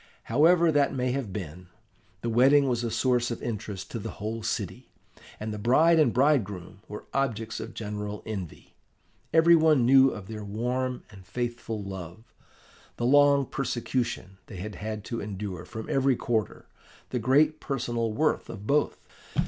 However 0.23 0.71
that 0.71 0.95
may 0.95 1.11
have 1.11 1.31
been, 1.31 1.67
the 2.23 2.29
wedding 2.31 2.67
was 2.67 2.83
a 2.83 2.89
source 2.89 3.29
of 3.29 3.43
interest 3.43 3.91
to 3.91 3.99
the 3.99 4.13
whole 4.17 4.41
city, 4.41 4.89
and 5.39 5.53
the 5.53 5.59
bride 5.59 5.99
and 5.99 6.11
bridegroom 6.11 6.79
were 6.87 7.03
objects 7.13 7.59
of 7.59 7.75
general 7.75 8.23
envy. 8.25 8.73
Every 9.31 9.55
one 9.55 9.85
knew 9.85 10.09
of 10.09 10.27
their 10.27 10.43
warm 10.43 11.03
and 11.11 11.23
faithful 11.23 11.83
love, 11.83 12.23
the 12.97 13.05
long 13.05 13.45
persecution 13.45 14.39
they 14.47 14.57
had 14.57 14.73
had 14.73 15.03
to 15.05 15.21
endure 15.21 15.65
from 15.65 15.87
every 15.87 16.15
quarter, 16.15 16.65
the 17.11 17.19
great 17.19 17.59
personal 17.59 18.11
worth 18.11 18.49
of 18.49 18.65
both. 18.65 19.07